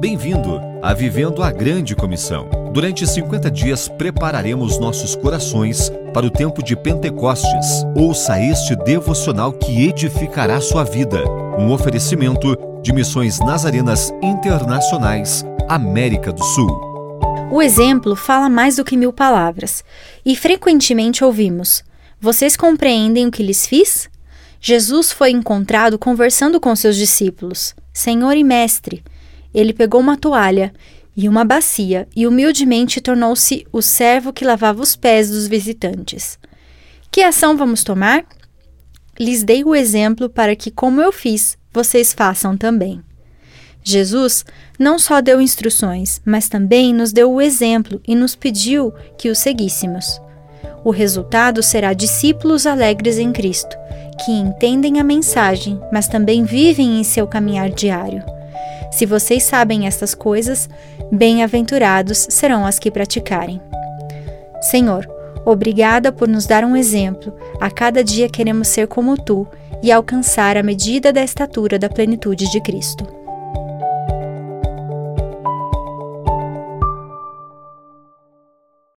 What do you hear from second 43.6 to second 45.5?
Jesus não só deu